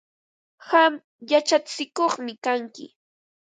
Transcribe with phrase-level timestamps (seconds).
[0.67, 0.93] Qam
[1.29, 2.85] yachatsikuqmi kanki.